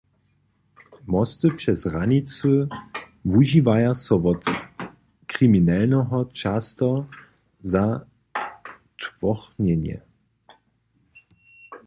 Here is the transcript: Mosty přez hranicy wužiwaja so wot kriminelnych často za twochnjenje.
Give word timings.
Mosty 1.11 1.49
přez 1.57 1.79
hranicy 1.89 2.47
wužiwaja 3.31 3.91
so 4.03 4.15
wot 4.23 4.43
kriminelnych 5.31 6.09
často 6.41 6.89
za 7.73 7.83
twochnjenje. 9.03 9.97